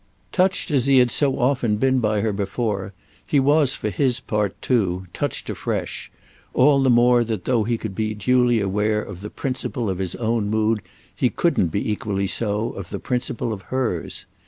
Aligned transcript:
Touched 0.31 0.71
as 0.71 0.87
he 0.87 0.97
had 0.97 1.11
so 1.11 1.37
often 1.37 1.75
been 1.75 1.99
by 1.99 2.21
her 2.21 2.33
before, 2.33 2.91
he 3.23 3.39
was, 3.39 3.75
for 3.75 3.91
his 3.91 4.19
part 4.19 4.59
too, 4.59 5.05
touched 5.13 5.47
afresh; 5.47 6.11
all 6.55 6.81
the 6.81 6.89
more 6.89 7.23
that 7.23 7.45
though 7.45 7.65
he 7.65 7.77
could 7.77 7.93
be 7.93 8.15
duly 8.15 8.59
aware 8.59 8.99
of 9.03 9.21
the 9.21 9.29
principle 9.29 9.91
of 9.91 9.99
his 9.99 10.15
own 10.15 10.49
mood 10.49 10.81
he 11.15 11.29
couldn't 11.29 11.67
be 11.67 11.91
equally 11.91 12.25
so 12.25 12.71
of 12.71 12.89
the 12.89 12.97
principle 12.99 13.53
of 13.53 13.61
hers. 13.61 14.25